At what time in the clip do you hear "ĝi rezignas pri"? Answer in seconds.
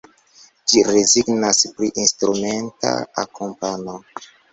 0.71-1.89